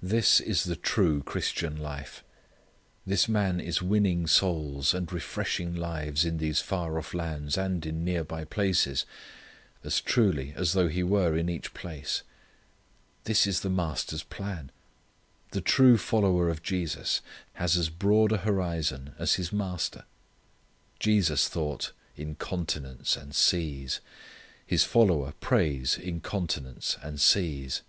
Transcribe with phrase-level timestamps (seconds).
[0.00, 2.24] This is the true Christian life.
[3.06, 8.02] This man is winning souls and refreshing lives in these far off lands and in
[8.02, 9.04] near by places
[9.84, 12.22] as truly as though he were in each place.
[13.24, 14.72] This is the Master's plan.
[15.50, 17.20] The true follower of Jesus
[17.52, 20.04] has as broad a horizon as his Master.
[20.98, 24.00] Jesus thought in continents and seas.
[24.66, 27.82] His follower prays in continents and seas.